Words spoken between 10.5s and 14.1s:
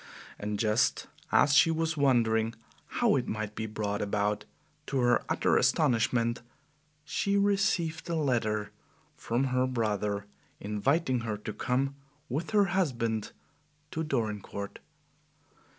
inviting her to come with her husband to